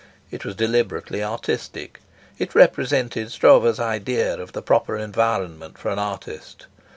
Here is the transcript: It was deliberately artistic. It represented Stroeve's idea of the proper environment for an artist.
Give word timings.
It 0.31 0.43
was 0.43 0.55
deliberately 0.55 1.23
artistic. 1.23 1.99
It 2.39 2.55
represented 2.55 3.31
Stroeve's 3.31 3.79
idea 3.79 4.33
of 4.35 4.53
the 4.53 4.63
proper 4.63 4.97
environment 4.97 5.77
for 5.77 5.91
an 5.91 5.99
artist. 5.99 6.65